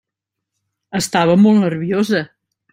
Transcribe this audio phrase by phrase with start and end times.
[1.01, 2.27] Estava molt nerviosa.